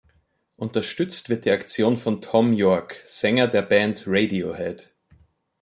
Unterstützt 0.55 1.29
wird 1.29 1.45
die 1.45 1.51
Aktion 1.51 1.95
von 1.95 2.21
Thom 2.23 2.53
Yorke, 2.53 2.95
Sänger 3.05 3.47
der 3.47 3.61
Band 3.61 4.05
Radiohead. 4.07 4.89